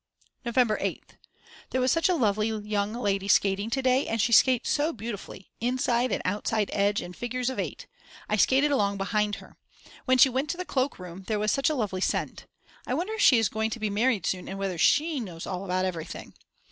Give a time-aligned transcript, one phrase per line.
[0.43, 1.11] November 8th.
[1.69, 5.51] There was such a lovely young lady skating to day, and she skates so beautifully,
[5.59, 7.85] inside and outside edge and figures of 8.
[8.27, 9.57] I skated along behind her.
[10.05, 12.47] When she went to the cloak room there was such a lovely scent.
[12.87, 15.63] I wonder if she is going to be married soon and whether she knows all
[15.65, 16.33] about everything.